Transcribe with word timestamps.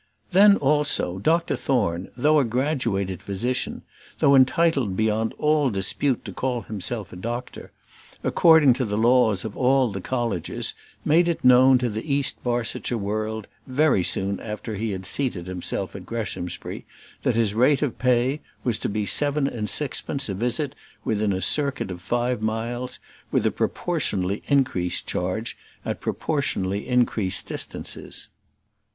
Then, 0.31 0.55
also, 0.57 1.19
Dr 1.19 1.55
Thorne, 1.55 2.09
though 2.17 2.39
a 2.39 2.43
graduated 2.43 3.21
physician, 3.21 3.83
though 4.17 4.33
entitled 4.33 4.97
beyond 4.97 5.35
all 5.37 5.69
dispute 5.69 6.25
to 6.25 6.31
call 6.33 6.61
himself 6.61 7.13
a 7.13 7.15
doctor, 7.15 7.71
according 8.23 8.73
to 8.73 8.83
all 8.83 8.89
the 8.89 8.97
laws 8.97 9.45
of 9.45 9.55
all 9.55 9.91
the 9.91 10.01
colleges, 10.01 10.73
made 11.05 11.27
it 11.27 11.45
known 11.45 11.77
to 11.77 11.87
the 11.87 12.11
East 12.11 12.41
Barsetshire 12.43 12.97
world, 12.97 13.45
very 13.67 14.01
soon 14.03 14.39
after 14.39 14.73
he 14.73 14.89
had 14.89 15.05
seated 15.05 15.45
himself 15.45 15.95
at 15.95 16.07
Greshamsbury, 16.07 16.83
that 17.21 17.35
his 17.35 17.53
rate 17.53 17.83
of 17.83 17.99
pay 17.99 18.41
was 18.63 18.79
to 18.79 18.89
be 18.89 19.05
seven 19.05 19.45
and 19.45 19.69
sixpence 19.69 20.27
a 20.29 20.33
visit 20.33 20.73
within 21.05 21.31
a 21.31 21.43
circuit 21.43 21.91
of 21.91 22.01
five 22.01 22.41
miles, 22.41 22.97
with 23.29 23.45
a 23.45 23.51
proportionally 23.51 24.41
increased 24.47 25.05
charge 25.05 25.55
at 25.85 26.01
proportionally 26.01 26.87
increased 26.87 27.45
distances. 27.45 28.29